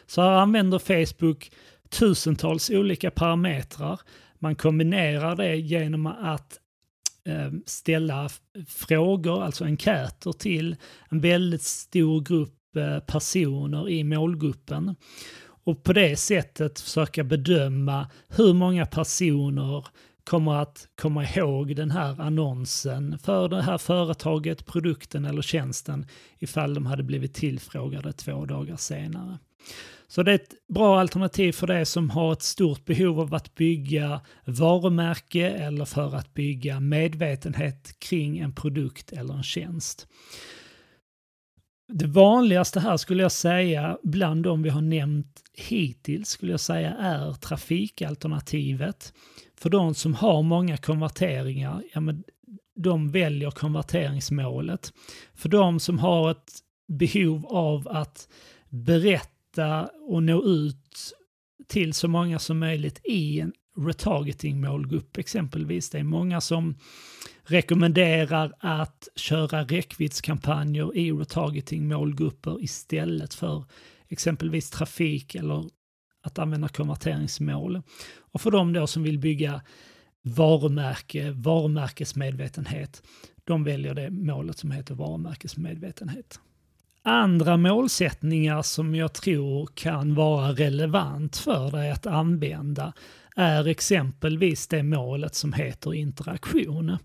Så 0.06 0.22
här 0.22 0.30
använder 0.30 0.78
Facebook 0.78 1.50
tusentals 1.88 2.70
olika 2.70 3.10
parametrar. 3.10 4.00
Man 4.38 4.56
kombinerar 4.56 5.36
det 5.36 5.56
genom 5.56 6.06
att 6.06 6.58
eh, 7.28 7.50
ställa 7.66 8.28
frågor, 8.68 9.42
alltså 9.42 9.64
enkäter 9.64 10.32
till 10.32 10.76
en 11.08 11.20
väldigt 11.20 11.62
stor 11.62 12.20
grupp 12.20 12.76
eh, 12.76 12.98
personer 12.98 13.88
i 13.88 14.04
målgruppen 14.04 14.96
och 15.64 15.82
på 15.82 15.92
det 15.92 16.16
sättet 16.16 16.80
försöka 16.80 17.24
bedöma 17.24 18.10
hur 18.28 18.54
många 18.54 18.86
personer 18.86 19.86
kommer 20.26 20.54
att 20.54 20.88
komma 20.94 21.24
ihåg 21.24 21.76
den 21.76 21.90
här 21.90 22.20
annonsen 22.20 23.18
för 23.18 23.48
det 23.48 23.62
här 23.62 23.78
företaget, 23.78 24.66
produkten 24.66 25.24
eller 25.24 25.42
tjänsten 25.42 26.06
ifall 26.38 26.74
de 26.74 26.86
hade 26.86 27.02
blivit 27.02 27.34
tillfrågade 27.34 28.12
två 28.12 28.44
dagar 28.44 28.76
senare. 28.76 29.38
Så 30.08 30.22
det 30.22 30.30
är 30.30 30.34
ett 30.34 30.54
bra 30.68 31.00
alternativ 31.00 31.52
för 31.52 31.66
dig 31.66 31.86
som 31.86 32.10
har 32.10 32.32
ett 32.32 32.42
stort 32.42 32.84
behov 32.84 33.20
av 33.20 33.34
att 33.34 33.54
bygga 33.54 34.20
varumärke 34.44 35.50
eller 35.50 35.84
för 35.84 36.14
att 36.14 36.34
bygga 36.34 36.80
medvetenhet 36.80 37.98
kring 37.98 38.38
en 38.38 38.54
produkt 38.54 39.12
eller 39.12 39.34
en 39.34 39.42
tjänst. 39.42 40.06
Det 41.92 42.06
vanligaste 42.06 42.80
här 42.80 42.96
skulle 42.96 43.22
jag 43.22 43.32
säga, 43.32 43.98
bland 44.02 44.42
de 44.42 44.62
vi 44.62 44.70
har 44.70 44.80
nämnt 44.80 45.42
hittills, 45.52 46.28
skulle 46.28 46.52
jag 46.52 46.60
säga 46.60 46.90
är 46.90 47.32
trafikalternativet. 47.32 49.12
För 49.58 49.70
de 49.70 49.94
som 49.94 50.14
har 50.14 50.42
många 50.42 50.76
konverteringar, 50.76 51.82
ja 51.94 52.00
men 52.00 52.24
de 52.76 53.10
väljer 53.10 53.50
konverteringsmålet. 53.50 54.92
För 55.34 55.48
de 55.48 55.80
som 55.80 55.98
har 55.98 56.30
ett 56.30 56.52
behov 56.88 57.46
av 57.46 57.88
att 57.88 58.28
berätta 58.68 59.88
och 60.08 60.22
nå 60.22 60.44
ut 60.44 61.12
till 61.68 61.94
så 61.94 62.08
många 62.08 62.38
som 62.38 62.58
möjligt 62.58 63.00
i 63.04 63.40
en 63.40 63.52
retargeting-målgrupp 63.76 65.16
exempelvis. 65.16 65.90
Det 65.90 65.98
är 65.98 66.04
många 66.04 66.40
som 66.40 66.74
rekommenderar 67.44 68.52
att 68.58 69.08
köra 69.16 69.64
räckviddskampanjer 69.64 70.96
i 70.96 71.12
retargeting-målgrupper 71.12 72.62
istället 72.64 73.34
för 73.34 73.64
exempelvis 74.08 74.70
trafik 74.70 75.34
eller 75.34 75.64
att 76.26 76.38
använda 76.38 76.68
konverteringsmål. 76.68 77.82
Och 78.18 78.40
för 78.40 78.50
de 78.50 78.72
då 78.72 78.86
som 78.86 79.02
vill 79.02 79.18
bygga 79.18 79.60
varumärke, 80.22 81.30
varumärkesmedvetenhet, 81.30 83.02
de 83.44 83.64
väljer 83.64 83.94
det 83.94 84.10
målet 84.10 84.58
som 84.58 84.70
heter 84.70 84.94
varumärkesmedvetenhet. 84.94 86.40
Andra 87.02 87.56
målsättningar 87.56 88.62
som 88.62 88.94
jag 88.94 89.12
tror 89.12 89.68
kan 89.74 90.14
vara 90.14 90.52
relevant 90.52 91.36
för 91.36 91.70
dig 91.70 91.90
att 91.90 92.06
använda 92.06 92.92
är 93.36 93.66
exempelvis 93.66 94.66
det 94.66 94.82
målet 94.82 95.34
som 95.34 95.52
heter 95.52 95.94
interaktion. 95.94 96.96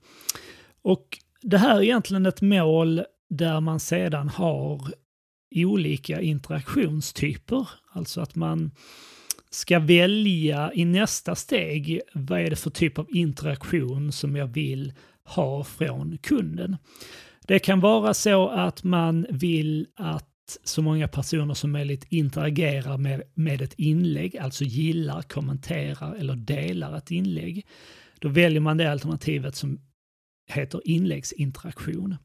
Och 0.82 1.18
det 1.42 1.58
här 1.58 1.78
är 1.78 1.82
egentligen 1.82 2.26
ett 2.26 2.42
mål 2.42 3.04
där 3.30 3.60
man 3.60 3.80
sedan 3.80 4.30
har 4.30 4.94
olika 5.52 6.22
interaktionstyper. 6.22 7.70
Alltså 7.92 8.22
att 8.22 8.36
man 8.36 8.72
ska 9.50 9.80
välja 9.80 10.72
i 10.74 10.86
nästa 10.86 11.36
steg 11.36 12.02
vad 12.14 12.40
är 12.40 12.50
det 12.50 12.56
för 12.56 12.70
typ 12.70 13.00
av 13.00 13.08
interaktion 13.10 14.12
som 14.12 14.36
jag 14.36 14.48
vill 14.48 14.94
ha 15.24 15.64
från 15.64 16.18
kunden. 16.18 16.78
Det 17.48 17.60
kan 17.60 17.80
vara 17.80 18.14
så 18.14 18.50
att 18.50 18.84
man 18.84 19.26
vill 19.30 19.88
att 19.96 20.28
så 20.64 20.82
många 20.82 21.08
personer 21.08 21.54
som 21.54 21.72
möjligt 21.72 22.06
interagerar 22.10 22.98
med, 22.98 23.22
med 23.34 23.62
ett 23.62 23.74
inlägg, 23.78 24.38
alltså 24.38 24.64
gillar, 24.64 25.22
kommenterar 25.22 26.16
eller 26.16 26.36
delar 26.36 26.98
ett 26.98 27.12
inlägg. 27.12 27.66
Då 28.20 28.30
väljer 28.30 28.62
man 28.62 28.78
det 28.78 28.92
alternativet 28.92 29.56
som 29.56 29.80
heter 30.52 30.82
inläggsinteraktion. 30.86 32.16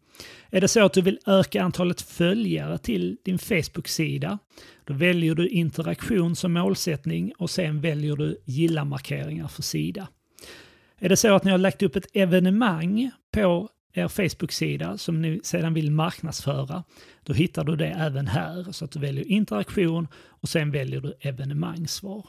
Är 0.50 0.60
det 0.60 0.68
så 0.68 0.84
att 0.84 0.92
du 0.92 1.02
vill 1.02 1.18
öka 1.26 1.62
antalet 1.62 2.02
följare 2.02 2.78
till 2.78 3.16
din 3.24 3.38
Facebook-sida, 3.38 4.38
då 4.84 4.94
väljer 4.94 5.34
du 5.34 5.48
interaktion 5.48 6.36
som 6.36 6.52
målsättning 6.52 7.32
och 7.38 7.50
sen 7.50 7.80
väljer 7.80 8.16
du 8.16 8.36
gilla-markeringar 8.44 9.48
för 9.48 9.62
sida. 9.62 10.08
Är 10.98 11.08
det 11.08 11.16
så 11.16 11.34
att 11.34 11.44
ni 11.44 11.50
har 11.50 11.58
lagt 11.58 11.82
upp 11.82 11.96
ett 11.96 12.16
evenemang 12.16 13.10
på 13.30 13.68
er 13.92 14.08
Facebook-sida 14.08 14.98
som 14.98 15.22
ni 15.22 15.40
sedan 15.44 15.74
vill 15.74 15.90
marknadsföra, 15.90 16.84
då 17.22 17.32
hittar 17.32 17.64
du 17.64 17.76
det 17.76 17.86
även 17.86 18.26
här. 18.26 18.72
Så 18.72 18.84
att 18.84 18.90
du 18.90 18.98
väljer 18.98 19.26
interaktion 19.26 20.08
och 20.14 20.48
sen 20.48 20.70
väljer 20.70 21.00
du 21.00 21.14
evenemangssvar. 21.20 22.28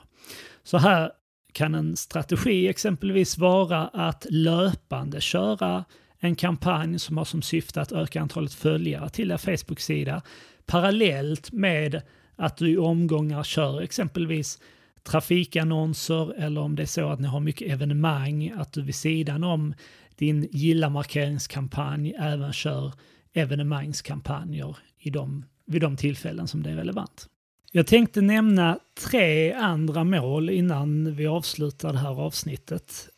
Så 0.64 0.78
här 0.78 1.12
kan 1.58 1.76
en 1.76 1.96
strategi 1.96 2.68
exempelvis 2.68 3.38
vara 3.38 3.88
att 3.88 4.28
löpande 4.30 5.22
köra 5.22 5.86
en 6.20 6.36
kampanj 6.36 7.00
som 7.00 7.18
har 7.18 7.26
som 7.26 7.42
syfte 7.42 7.82
att 7.82 7.92
öka 7.92 8.22
antalet 8.22 8.54
följare 8.54 9.10
till 9.10 9.32
er 9.32 9.38
Facebook-sida 9.38 10.22
parallellt 10.66 11.52
med 11.52 12.02
att 12.36 12.58
du 12.58 12.70
i 12.70 12.78
omgångar 12.78 13.44
kör 13.44 13.82
exempelvis 13.82 14.60
trafikannonser 15.04 16.34
eller 16.34 16.62
om 16.62 16.76
det 16.76 16.82
är 16.82 16.86
så 16.88 17.10
att 17.10 17.20
ni 17.20 17.28
har 17.28 17.40
mycket 17.40 17.72
evenemang, 17.72 18.54
att 18.58 18.74
du 18.74 18.82
vid 18.82 18.96
sidan 18.96 19.44
om 19.44 19.74
din 20.16 20.48
gilla-markeringskampanj 20.52 22.16
även 22.20 22.54
kör 22.54 22.94
evenemangskampanjer 23.34 24.78
i 25.00 25.10
de, 25.10 25.46
vid 25.66 25.82
de 25.82 25.98
tillfällen 25.98 26.48
som 26.48 26.64
det 26.64 26.70
är 26.70 26.76
relevant. 26.76 27.30
Jag 27.72 27.88
tänkte 27.88 28.22
nämna 28.22 28.80
tre 29.10 29.54
andra 29.54 30.04
mål 30.04 30.50
innan 30.50 31.16
vi 31.16 31.28
avslutar 31.28 31.94
det 31.94 32.00
här 32.00 32.22
avsnittet. 32.22 33.10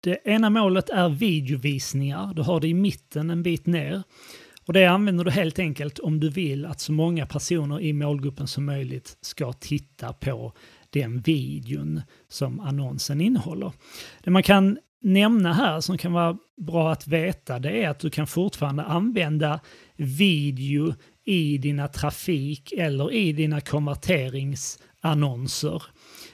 Det 0.00 0.18
ena 0.24 0.50
målet 0.50 0.90
är 0.90 1.08
videovisningar. 1.08 2.34
Du 2.34 2.42
har 2.42 2.60
det 2.60 2.68
i 2.68 2.74
mitten 2.74 3.30
en 3.30 3.42
bit 3.42 3.66
ner. 3.66 4.02
Och 4.66 4.72
det 4.72 4.86
använder 4.86 5.24
du 5.24 5.30
helt 5.30 5.58
enkelt 5.58 5.98
om 5.98 6.20
du 6.20 6.30
vill 6.30 6.66
att 6.66 6.80
så 6.80 6.92
många 6.92 7.26
personer 7.26 7.80
i 7.80 7.92
målgruppen 7.92 8.48
som 8.48 8.64
möjligt 8.64 9.18
ska 9.20 9.52
titta 9.52 10.12
på 10.12 10.52
den 10.90 11.20
videon 11.20 12.00
som 12.28 12.60
annonsen 12.60 13.20
innehåller. 13.20 13.72
Det 14.22 14.30
man 14.30 14.42
kan 14.42 14.78
nämna 15.00 15.52
här 15.52 15.80
som 15.80 15.98
kan 15.98 16.12
vara 16.12 16.38
bra 16.56 16.92
att 16.92 17.06
veta 17.06 17.58
det 17.58 17.84
är 17.84 17.88
att 17.88 17.98
du 17.98 18.10
kan 18.10 18.26
fortfarande 18.26 18.82
använda 18.82 19.60
video 19.96 20.94
i 21.24 21.58
dina 21.58 21.88
trafik 21.88 22.72
eller 22.72 23.12
i 23.12 23.32
dina 23.32 23.60
konverteringsannonser. 23.60 25.82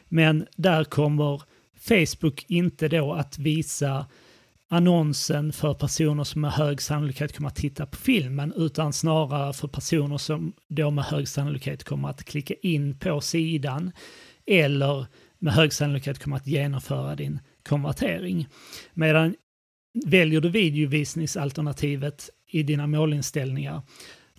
Men 0.08 0.46
där 0.56 0.84
kommer 0.84 1.42
Facebook 1.80 2.44
inte 2.48 2.88
då 2.88 3.12
att 3.12 3.38
visa 3.38 4.06
annonsen 4.68 5.52
för 5.52 5.74
personer 5.74 6.24
som 6.24 6.40
med 6.40 6.52
hög 6.52 6.82
sannolikhet 6.82 7.36
kommer 7.36 7.48
att 7.48 7.56
titta 7.56 7.86
på 7.86 7.96
filmen 7.96 8.52
utan 8.56 8.92
snarare 8.92 9.52
för 9.52 9.68
personer 9.68 10.18
som 10.18 10.52
då 10.68 10.90
med 10.90 11.04
hög 11.04 11.28
sannolikhet 11.28 11.84
kommer 11.84 12.08
att 12.08 12.24
klicka 12.24 12.54
in 12.62 12.98
på 12.98 13.20
sidan 13.20 13.92
eller 14.46 15.06
med 15.38 15.52
hög 15.52 15.72
sannolikhet 15.72 16.18
kommer 16.18 16.36
att 16.36 16.46
genomföra 16.46 17.16
din 17.16 17.40
konvertering. 17.68 18.48
Medan 18.94 19.34
väljer 20.06 20.40
du 20.40 20.48
videovisningsalternativet 20.48 22.30
i 22.46 22.62
dina 22.62 22.86
målinställningar 22.86 23.82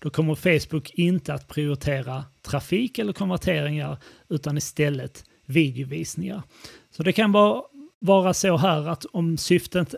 då 0.02 0.10
kommer 0.10 0.36
Facebook 0.36 0.90
inte 0.90 1.34
att 1.34 1.48
prioritera 1.48 2.26
trafik 2.42 3.00
eller 3.00 3.14
konverteringar 3.14 3.98
utan 4.30 4.58
istället 4.58 5.26
videovisningar. 5.46 6.44
Så 6.92 7.04
det 7.04 7.14
kan 7.14 7.32
bara 7.32 7.62
vara 8.00 8.34
så 8.34 8.58
här 8.58 8.88
att 8.88 9.06
om 9.06 9.38
syftet 9.38 9.96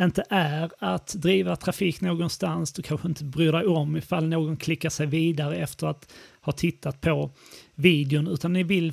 inte 0.00 0.24
är 0.28 0.70
att 0.78 1.14
driva 1.14 1.56
trafik 1.56 2.00
någonstans, 2.00 2.72
du 2.72 2.82
kanske 2.82 3.08
inte 3.08 3.24
bryr 3.24 3.52
dig 3.52 3.66
om 3.66 3.96
ifall 3.96 4.28
någon 4.28 4.56
klickar 4.56 4.90
sig 4.90 5.06
vidare 5.06 5.56
efter 5.56 5.86
att 5.86 6.12
ha 6.40 6.52
tittat 6.52 7.00
på 7.00 7.30
videon, 7.74 8.28
utan 8.28 8.52
ni 8.52 8.62
vill 8.62 8.92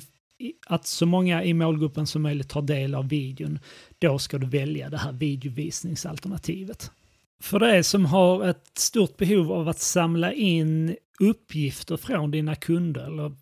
att 0.66 0.86
så 0.86 1.06
många 1.06 1.44
i 1.44 1.54
målgruppen 1.54 2.06
som 2.06 2.22
möjligt 2.22 2.48
tar 2.48 2.62
del 2.62 2.94
av 2.94 3.08
videon, 3.08 3.58
då 3.98 4.18
ska 4.18 4.38
du 4.38 4.46
välja 4.46 4.90
det 4.90 4.98
här 4.98 5.12
videovisningsalternativet. 5.12 6.90
För 7.40 7.58
dig 7.58 7.84
som 7.84 8.04
har 8.04 8.48
ett 8.48 8.78
stort 8.78 9.16
behov 9.16 9.52
av 9.52 9.68
att 9.68 9.78
samla 9.78 10.32
in 10.32 10.96
uppgifter 11.20 11.96
från 11.96 12.30
dina 12.30 12.54
kunder 12.54 13.06
eller 13.06 13.32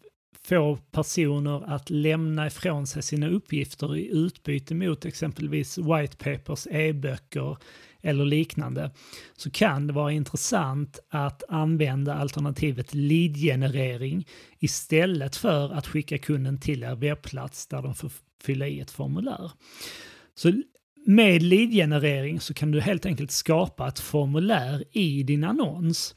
få 0.49 0.79
personer 0.91 1.75
att 1.75 1.91
lämna 1.91 2.47
ifrån 2.47 2.87
sig 2.87 3.03
sina 3.03 3.29
uppgifter 3.29 3.97
i 3.97 4.09
utbyte 4.09 4.75
mot 4.75 5.05
exempelvis 5.05 5.79
white 5.79 6.17
papers, 6.17 6.67
e-böcker 6.71 7.57
eller 8.03 8.25
liknande 8.25 8.91
så 9.37 9.51
kan 9.51 9.87
det 9.87 9.93
vara 9.93 10.13
intressant 10.13 10.99
att 11.09 11.43
använda 11.49 12.15
alternativet 12.15 12.95
lead-generering 12.95 14.29
istället 14.59 15.37
för 15.37 15.73
att 15.73 15.87
skicka 15.87 16.19
kunden 16.19 16.61
till 16.61 16.83
er 16.83 16.95
webbplats 16.95 17.67
där 17.67 17.83
de 17.83 17.95
får 17.95 18.13
fylla 18.43 18.69
i 18.69 18.81
ett 18.81 18.91
formulär. 18.91 19.51
Så 20.35 20.53
med 21.07 21.43
lead-generering 21.43 22.41
så 22.41 22.55
kan 22.55 22.71
du 22.71 22.81
helt 22.81 23.07
enkelt 23.07 23.31
skapa 23.31 23.89
ett 23.89 23.99
formulär 23.99 24.85
i 24.93 25.23
din 25.23 25.45
annons 25.45 26.15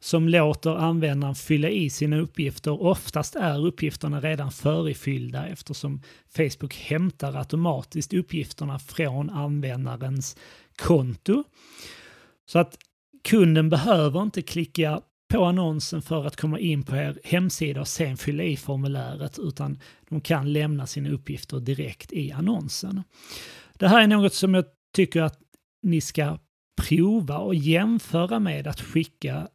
som 0.00 0.28
låter 0.28 0.70
användaren 0.70 1.34
fylla 1.34 1.68
i 1.68 1.90
sina 1.90 2.18
uppgifter. 2.18 2.82
Oftast 2.82 3.36
är 3.36 3.66
uppgifterna 3.66 4.20
redan 4.20 4.52
förifyllda 4.52 5.46
eftersom 5.46 6.02
Facebook 6.36 6.74
hämtar 6.74 7.36
automatiskt 7.36 8.12
uppgifterna 8.12 8.78
från 8.78 9.30
användarens 9.30 10.36
konto. 10.76 11.44
Så 12.46 12.58
att 12.58 12.78
kunden 13.24 13.70
behöver 13.70 14.22
inte 14.22 14.42
klicka 14.42 15.00
på 15.32 15.44
annonsen 15.44 16.02
för 16.02 16.26
att 16.26 16.36
komma 16.36 16.58
in 16.58 16.82
på 16.82 16.96
er 16.96 17.18
hemsida 17.24 17.80
och 17.80 17.88
sen 17.88 18.16
fylla 18.16 18.42
i 18.42 18.56
formuläret 18.56 19.38
utan 19.38 19.78
de 20.08 20.20
kan 20.20 20.52
lämna 20.52 20.86
sina 20.86 21.10
uppgifter 21.10 21.60
direkt 21.60 22.12
i 22.12 22.32
annonsen. 22.32 23.02
Det 23.82 23.88
här 23.88 24.02
är 24.02 24.06
något 24.06 24.34
som 24.34 24.54
jag 24.54 24.64
tycker 24.94 25.22
att 25.22 25.38
ni 25.82 26.00
ska 26.00 26.38
prova 26.82 27.38
och 27.38 27.54
jämföra 27.54 28.38
med 28.38 28.66
att 28.66 28.80
skicka 28.80 29.48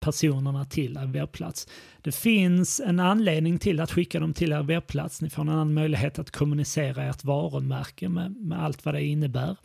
personerna 0.00 0.64
till 0.64 0.96
er 0.96 1.06
webbplats. 1.06 1.68
Det 2.02 2.12
finns 2.12 2.80
en 2.80 3.00
anledning 3.00 3.58
till 3.58 3.80
att 3.80 3.92
skicka 3.92 4.20
dem 4.20 4.34
till 4.34 4.52
er 4.52 4.62
webbplats. 4.62 5.20
Ni 5.22 5.30
får 5.30 5.42
en 5.42 5.48
annan 5.48 5.74
möjlighet 5.74 6.18
att 6.18 6.30
kommunicera 6.30 7.04
ert 7.04 7.24
varumärke 7.24 8.08
med, 8.08 8.36
med 8.36 8.62
allt 8.64 8.84
vad 8.84 8.94
det 8.94 9.04
innebär. 9.04 9.56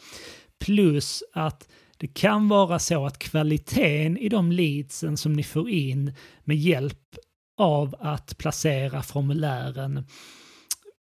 Plus 0.60 1.24
att 1.34 1.70
det 1.98 2.08
kan 2.08 2.50
vara 2.50 2.80
så 2.80 3.06
att 3.06 3.20
kvaliteten 3.20 4.18
i 4.18 4.30
de 4.30 4.52
leadsen 4.52 5.18
som 5.18 5.34
ni 5.34 5.44
får 5.44 5.70
in 5.70 6.14
med 6.44 6.58
hjälp 6.58 7.16
av 7.58 7.96
att 8.00 8.38
placera 8.38 9.04
formulären 9.04 10.06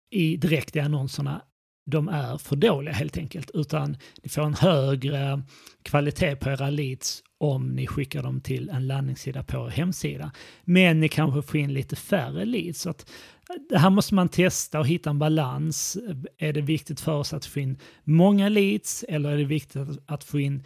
i, 0.09 0.37
direkt 0.37 0.75
i 0.75 0.79
annonserna 0.79 1.41
de 1.85 2.07
är 2.07 2.37
för 2.37 2.55
dåliga 2.55 2.93
helt 2.93 3.17
enkelt. 3.17 3.51
Utan 3.53 3.97
ni 4.23 4.29
får 4.29 4.41
en 4.41 4.53
högre 4.53 5.43
kvalitet 5.83 6.35
på 6.35 6.49
era 6.49 6.69
leads 6.69 7.23
om 7.37 7.69
ni 7.69 7.87
skickar 7.87 8.23
dem 8.23 8.41
till 8.41 8.69
en 8.69 8.87
landningssida 8.87 9.43
på 9.43 9.65
er 9.67 9.69
hemsida. 9.69 10.31
Men 10.63 10.99
ni 10.99 11.09
kanske 11.09 11.41
får 11.41 11.59
in 11.59 11.73
lite 11.73 11.95
färre 11.95 12.45
leads. 12.45 12.81
Så 12.81 12.89
att 12.89 13.09
eh, 13.49 13.55
det 13.69 13.77
här 13.77 13.89
måste 13.89 14.15
man 14.15 14.29
testa 14.29 14.79
och 14.79 14.87
hitta 14.87 15.09
en 15.09 15.19
balans. 15.19 15.97
Är 16.37 16.53
det 16.53 16.61
viktigt 16.61 17.01
för 17.01 17.13
oss 17.13 17.33
att 17.33 17.45
få 17.45 17.59
in 17.59 17.77
många 18.03 18.49
leads 18.49 19.03
eller 19.03 19.29
är 19.31 19.37
det 19.37 19.43
viktigt 19.43 19.87
att 20.05 20.23
få 20.23 20.39
in 20.39 20.63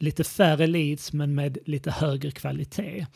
lite 0.00 0.24
färre 0.24 0.66
leads 0.66 1.12
men 1.12 1.34
med 1.34 1.58
lite 1.66 1.90
högre 1.90 2.30
kvalitet. 2.30 3.06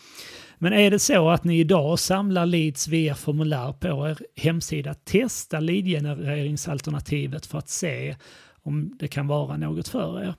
Men 0.59 0.73
är 0.73 0.91
det 0.91 0.99
så 0.99 1.31
att 1.31 1.45
ni 1.45 1.59
idag 1.59 1.99
samlar 1.99 2.47
leads 2.47 2.89
via 2.89 3.15
formulär 3.15 3.73
på 3.73 4.09
er 4.09 4.19
hemsida, 4.37 4.95
testa 4.95 5.61
leadgenereringsalternativet 5.61 7.47
för 7.47 7.59
att 7.59 7.69
se 7.69 8.17
om 8.63 8.97
det 8.99 9.09
kan 9.09 9.27
vara 9.27 9.57
något 9.57 9.89
för 9.89 10.23
er. 10.23 10.35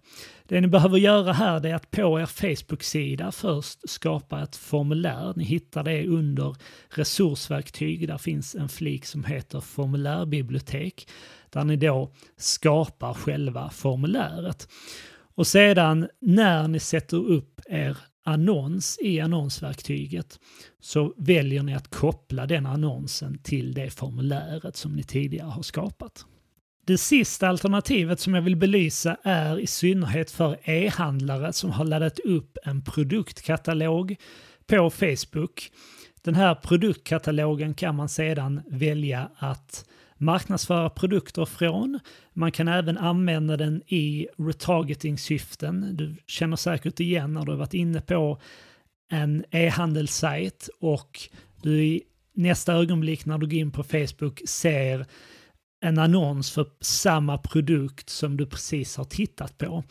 Det 0.48 0.62
ni 0.62 0.68
behöver 0.68 0.98
göra 0.98 1.34
här 1.34 1.66
är 1.66 1.76
att 1.76 1.92
på 1.92 2.20
er 2.20 2.26
Facebook-sida 2.26 3.32
först 3.32 3.90
skapa 3.90 4.44
ett 4.44 4.56
formulär. 4.56 5.34
Ni 5.36 5.44
hittar 5.44 5.84
det 5.84 6.08
under 6.08 6.56
resursverktyg. 6.90 8.08
Där 8.08 8.18
finns 8.18 8.56
en 8.56 8.70
flik 8.70 9.06
som 9.06 9.24
heter 9.24 9.62
formulärbibliotek 9.62 11.08
där 11.50 11.64
ni 11.64 11.76
då 11.76 12.12
skapar 12.38 13.14
själva 13.14 13.70
formuläret. 13.70 14.68
Och 15.40 15.48
sedan 15.48 16.08
när 16.22 16.68
ni 16.68 16.80
sätter 16.80 17.18
upp 17.18 17.62
er 17.70 17.98
annons 18.24 19.00
i 19.02 19.20
annonsverktyget 19.20 20.40
så 20.80 21.14
väljer 21.18 21.64
ni 21.64 21.76
att 21.76 21.88
koppla 21.88 22.46
den 22.46 22.66
annonsen 22.66 23.38
till 23.44 23.74
det 23.74 23.90
formuläret 23.90 24.76
som 24.76 24.96
ni 24.96 25.04
tidigare 25.04 25.50
har 25.50 25.62
skapat. 25.62 26.26
Det 26.86 26.98
sista 26.98 27.48
alternativet 27.48 28.20
som 28.20 28.34
jag 28.34 28.42
vill 28.42 28.56
belysa 28.56 29.18
är 29.24 29.60
i 29.60 29.68
synnerhet 29.68 30.32
för 30.32 30.58
e-handlare 30.70 31.54
som 31.54 31.72
har 31.72 31.86
laddat 31.86 32.20
upp 32.20 32.58
en 32.64 32.84
produktkatalog 32.84 34.16
på 34.68 34.90
Facebook. 34.90 35.72
Den 36.22 36.36
här 36.36 36.56
produktkatalogen 36.56 37.74
kan 37.74 37.96
man 37.96 38.10
sedan 38.10 38.62
välja 38.68 39.30
att 39.36 39.86
marknadsföra 40.20 40.90
produkter 40.90 41.46
från. 41.46 42.00
Man 42.34 42.52
kan 42.52 42.68
även 42.68 42.98
använda 42.98 43.58
den 43.58 43.82
i 43.88 44.28
retargeting-syften. 44.38 45.98
Du 45.98 46.16
känner 46.28 46.56
säkert 46.56 47.00
igen 47.00 47.34
när 47.34 47.46
du 47.46 47.52
har 47.52 47.58
varit 47.58 47.74
inne 47.74 48.02
på 48.02 48.42
en 49.12 49.46
e-handelssajt 49.52 50.70
och 50.80 51.20
du 51.62 51.84
i 51.84 52.02
nästa 52.34 52.74
ögonblick 52.74 53.26
när 53.26 53.38
du 53.38 53.48
går 53.48 53.60
in 53.60 53.72
på 53.72 53.84
Facebook 53.84 54.42
ser 54.48 55.06
en 55.82 55.98
annons 55.98 56.52
för 56.52 56.66
samma 56.82 57.38
produkt 57.38 58.10
som 58.10 58.38
du 58.38 58.46
precis 58.46 58.98
har 58.98 59.06
tittat 59.06 59.58
på. 59.58 59.84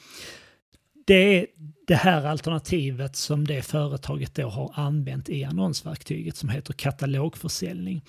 Det 1.09 1.39
är 1.39 1.47
det 1.87 1.95
här 1.95 2.27
alternativet 2.27 3.17
som 3.17 3.47
det 3.47 3.63
företaget 3.63 4.35
då 4.35 4.49
har 4.49 4.73
använt 4.75 5.29
i 5.29 5.45
annonsverktyget 5.45 6.37
som 6.37 6.49
heter 6.49 6.73
katalogförsäljning. 6.73 8.03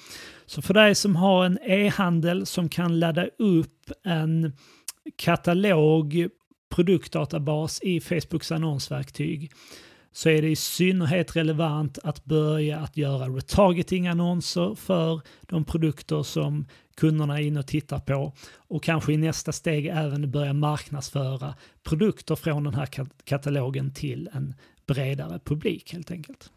Så 0.45 0.61
för 0.61 0.73
dig 0.73 0.95
som 0.95 1.15
har 1.15 1.45
en 1.45 1.59
e-handel 1.63 2.45
som 2.45 2.69
kan 2.69 2.99
ladda 2.99 3.25
upp 3.25 3.91
en 4.03 4.53
katalog 5.15 6.29
produktdatabas 6.69 7.79
i 7.83 7.99
Facebooks 7.99 8.51
annonsverktyg 8.51 9.51
så 10.11 10.29
är 10.29 10.41
det 10.41 10.49
i 10.49 10.55
synnerhet 10.55 11.35
relevant 11.35 11.99
att 12.03 12.25
börja 12.25 12.79
att 12.79 12.97
göra 12.97 13.25
retargeting-annonser 13.25 14.75
för 14.75 15.21
de 15.41 15.65
produkter 15.65 16.23
som 16.23 16.65
kunderna 16.97 17.39
är 17.39 17.43
inne 17.43 17.59
och 17.59 17.67
tittar 17.67 17.99
på 17.99 18.33
och 18.55 18.83
kanske 18.83 19.13
i 19.13 19.17
nästa 19.17 19.51
steg 19.51 19.85
även 19.85 20.31
börja 20.31 20.53
marknadsföra 20.53 21.55
produkter 21.83 22.35
från 22.35 22.63
den 22.63 22.73
här 22.73 22.89
katalogen 23.23 23.93
till 23.93 24.29
en 24.33 24.55
bredare 24.87 25.39
publik 25.39 25.93
helt 25.93 26.11
enkelt. 26.11 26.49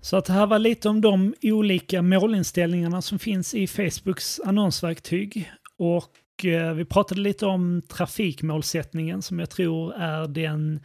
Så 0.00 0.16
att 0.16 0.24
det 0.24 0.32
här 0.32 0.46
var 0.46 0.58
lite 0.58 0.88
om 0.88 1.00
de 1.00 1.34
olika 1.42 2.02
målinställningarna 2.02 3.02
som 3.02 3.18
finns 3.18 3.54
i 3.54 3.66
Facebooks 3.66 4.40
annonsverktyg. 4.44 5.50
Och 5.76 6.04
Eh, 6.44 6.72
vi 6.72 6.84
pratade 6.84 7.20
lite 7.20 7.46
om 7.46 7.82
trafikmålsättningen 7.88 9.22
som 9.22 9.38
jag 9.38 9.50
tror 9.50 9.94
är 9.94 10.28
den 10.28 10.80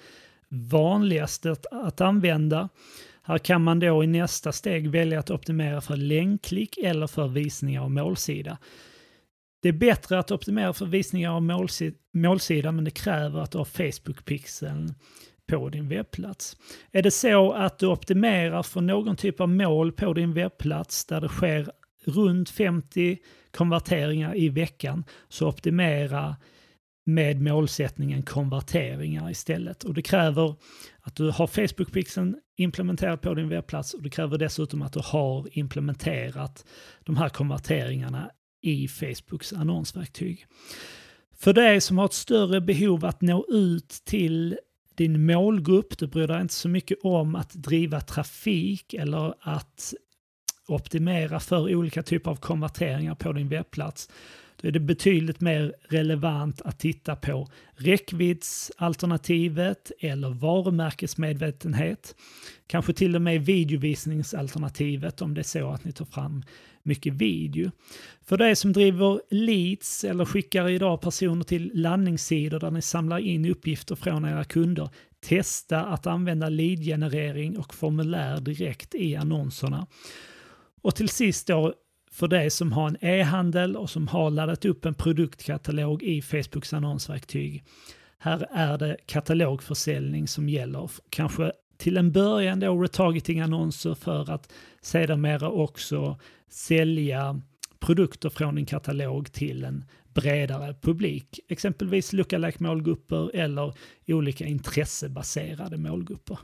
vanligaste 0.50 1.52
att, 1.52 1.66
att 1.72 2.02
använda. 2.02 2.70
Här 3.24 3.38
kan 3.38 3.64
man 3.64 3.80
då 3.80 4.04
i 4.04 4.08
nästa 4.08 4.52
steg 4.52 4.90
välja 4.90 5.20
att 5.20 5.32
optimera 5.32 5.82
för 5.82 5.96
länkklick 5.96 6.78
eller 6.78 7.08
för 7.08 7.28
visningar 7.28 7.82
av 7.82 7.92
målsida. 7.92 8.58
Det 9.62 9.70
är 9.70 9.74
bättre 9.74 10.20
att 10.20 10.32
optimera 10.32 10.74
för 10.74 10.86
visningar 10.86 11.32
av 11.32 11.44
målsida, 12.14 12.72
men 12.72 12.84
det 12.84 12.92
kräver 12.92 13.40
att 13.40 13.52
du 13.52 13.58
har 13.58 13.66
Facebook-pixeln 13.66 14.94
på 15.48 15.70
din 15.70 15.90
webbplats. 15.90 16.58
Är 16.92 17.02
det 17.02 17.12
så 17.12 17.52
att 17.52 17.80
du 17.80 17.88
optimerar 17.88 18.64
för 18.64 18.82
någon 18.82 19.16
typ 19.16 19.42
av 19.42 19.50
mål 19.50 19.92
på 19.92 20.14
din 20.14 20.34
webbplats 20.34 21.06
där 21.06 21.22
det 21.22 21.28
sker 21.28 21.72
runt 22.08 22.50
50 22.50 23.18
konverteringar 23.52 24.38
i 24.38 24.50
veckan, 24.50 25.04
så 25.30 25.48
optimera 25.48 26.36
med 27.06 27.42
målsättningen 27.42 28.24
konverteringar 28.24 29.32
istället. 29.32 29.84
Och 29.84 29.94
det 29.94 30.02
kräver 30.02 30.56
att 31.02 31.16
du 31.16 31.32
har 31.32 31.48
Facebook-pixeln 31.48 32.36
implementerad 32.58 33.22
på 33.22 33.34
din 33.34 33.50
webbplats 33.50 33.94
och 33.94 34.04
det 34.04 34.10
kräver 34.10 34.38
dessutom 34.38 34.82
att 34.82 34.94
du 34.94 35.02
har 35.04 35.58
implementerat 35.58 36.66
de 37.04 37.18
här 37.18 37.30
konverteringarna 37.30 38.32
i 38.62 38.88
Facebooks 38.88 39.54
annonsverktyg. 39.54 40.46
För 41.38 41.54
dig 41.54 41.82
som 41.82 41.98
har 41.98 42.06
ett 42.06 42.14
större 42.14 42.62
behov 42.62 43.06
att 43.06 43.22
nå 43.22 43.46
ut 43.50 43.90
till 43.90 44.58
din 44.96 45.26
målgrupp, 45.26 45.98
du 45.98 46.08
bryr 46.08 46.28
dig 46.28 46.42
inte 46.42 46.54
så 46.54 46.70
mycket 46.70 46.98
om 47.04 47.36
att 47.36 47.54
driva 47.54 48.02
trafik 48.02 48.94
eller 48.94 49.34
att 49.40 49.94
optimera 50.68 51.40
för 51.40 51.76
olika 51.76 52.04
typer 52.04 52.32
av 52.32 52.36
konverteringar 52.36 53.16
på 53.16 53.34
din 53.34 53.50
webbplats, 53.50 54.10
då 54.62 54.68
är 54.68 54.72
det 54.72 54.80
betydligt 54.80 55.42
mer 55.42 55.74
relevant 55.90 56.62
att 56.62 56.80
titta 56.80 57.16
på 57.16 57.48
räckviddsalternativet 57.76 59.92
eller 60.00 60.30
varumärkesmedvetenhet. 60.30 62.16
Kanske 62.68 62.94
till 62.94 63.16
och 63.16 63.22
med 63.22 63.46
videovisningsalternativet 63.46 65.22
om 65.22 65.34
det 65.34 65.42
är 65.42 65.44
så 65.44 65.70
att 65.70 65.86
ni 65.86 65.92
tar 65.92 66.06
fram 66.06 66.44
mycket 66.84 67.14
video. 67.14 67.72
För 68.26 68.38
dig 68.38 68.56
som 68.56 68.74
driver 68.74 69.22
leads 69.30 70.04
eller 70.04 70.26
skickar 70.26 70.70
idag 70.70 71.02
personer 71.02 71.44
till 71.44 71.72
landningssidor 71.74 72.60
där 72.60 72.72
ni 72.72 72.82
samlar 72.82 73.20
in 73.20 73.46
uppgifter 73.46 73.96
från 73.96 74.26
era 74.26 74.44
kunder, 74.44 74.90
testa 75.20 75.86
att 75.86 76.08
använda 76.08 76.50
leadgenerering 76.50 77.58
och 77.58 77.74
formulär 77.74 78.40
direkt 78.40 78.96
i 78.96 79.16
annonserna. 79.16 79.88
Och 80.86 80.96
till 80.96 81.10
sist 81.10 81.48
då 81.48 81.74
för 82.12 82.28
dig 82.28 82.50
som 82.50 82.72
har 82.72 82.88
en 82.88 82.98
e-handel 83.02 83.76
och 83.78 83.90
som 83.90 84.08
har 84.08 84.30
laddat 84.30 84.66
upp 84.66 84.86
en 84.86 84.94
produktkatalog 84.94 86.04
i 86.04 86.22
Facebooks 86.22 86.74
annonsverktyg. 86.74 87.64
Här 88.18 88.48
är 88.52 88.78
det 88.78 88.98
katalogförsäljning 89.06 90.28
som 90.28 90.50
gäller. 90.50 90.92
Kanske 91.10 91.52
till 91.78 91.98
en 91.98 92.12
början 92.12 92.60
då 92.60 92.82
retargeting-annonser 92.82 93.96
för 93.96 94.32
att 94.32 94.52
sedermera 94.82 95.50
också 95.50 96.20
sälja 96.50 97.42
produkter 97.80 98.30
från 98.30 98.56
din 98.56 98.66
katalog 98.66 99.32
till 99.32 99.64
en 99.64 99.86
bredare 100.14 100.76
publik. 100.82 101.40
Exempelvis 101.48 102.14
lookalike 102.14 102.64
målgrupper 102.64 103.36
eller 103.36 103.74
olika 104.08 104.46
intressebaserade 104.46 105.78
målgrupper. 105.78 106.40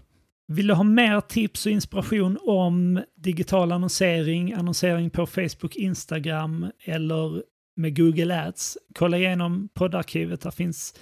Vill 0.51 0.67
du 0.67 0.73
ha 0.73 0.83
mer 0.83 1.21
tips 1.21 1.65
och 1.65 1.71
inspiration 1.71 2.37
om 2.41 3.03
digital 3.15 3.71
annonsering, 3.71 4.53
annonsering 4.53 5.09
på 5.09 5.25
Facebook, 5.25 5.75
Instagram 5.75 6.71
eller 6.83 7.43
med 7.75 7.97
Google 7.97 8.43
Ads? 8.43 8.77
Kolla 8.95 9.17
igenom 9.17 9.69
poddarkivet, 9.73 10.41
där 10.41 10.51
finns 10.51 10.93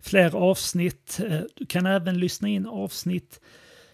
fler 0.00 0.34
avsnitt. 0.34 1.20
Eh, 1.28 1.40
du 1.54 1.66
kan 1.66 1.86
även 1.86 2.18
lyssna 2.18 2.48
in 2.48 2.66
avsnitt 2.66 3.40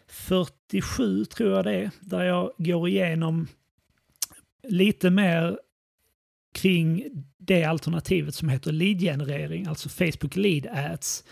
47 0.08 1.24
tror 1.24 1.50
jag 1.50 1.64
det 1.64 1.74
är, 1.74 1.90
där 2.00 2.24
jag 2.24 2.52
går 2.58 2.88
igenom 2.88 3.48
lite 4.68 5.10
mer 5.10 5.58
kring 6.54 7.04
det 7.38 7.64
alternativet 7.64 8.34
som 8.34 8.48
heter 8.48 8.72
Leadgenerering, 8.72 9.66
alltså 9.66 9.88
Facebook 9.88 10.36
Lead 10.36 10.66
Ads. 10.66 11.24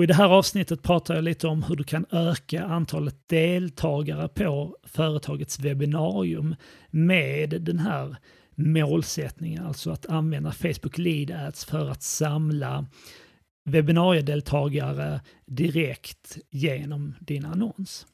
Och 0.00 0.04
I 0.04 0.06
det 0.06 0.14
här 0.14 0.28
avsnittet 0.28 0.82
pratar 0.82 1.14
jag 1.14 1.24
lite 1.24 1.46
om 1.46 1.62
hur 1.62 1.76
du 1.76 1.84
kan 1.84 2.06
öka 2.10 2.64
antalet 2.64 3.28
deltagare 3.28 4.28
på 4.28 4.76
företagets 4.84 5.60
webbinarium 5.60 6.54
med 6.90 7.62
den 7.62 7.78
här 7.78 8.16
målsättningen, 8.54 9.66
alltså 9.66 9.90
att 9.90 10.06
använda 10.06 10.52
Facebook 10.52 10.98
Lead 10.98 11.30
Ads 11.30 11.64
för 11.64 11.90
att 11.90 12.02
samla 12.02 12.86
webbinariedeltagare 13.64 15.20
direkt 15.46 16.38
genom 16.50 17.14
din 17.20 17.44
annons. 17.44 18.06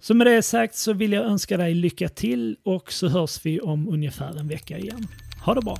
Så 0.00 0.14
med 0.14 0.26
det 0.26 0.42
sagt 0.42 0.74
så 0.74 0.92
vill 0.92 1.12
jag 1.12 1.24
önska 1.24 1.56
dig 1.56 1.74
lycka 1.74 2.08
till 2.08 2.56
och 2.64 2.92
så 2.92 3.08
hörs 3.08 3.46
vi 3.46 3.60
om 3.60 3.88
ungefär 3.88 4.38
en 4.38 4.48
vecka 4.48 4.78
igen. 4.78 5.06
Ha 5.44 5.54
det 5.54 5.60
bra! 5.60 5.78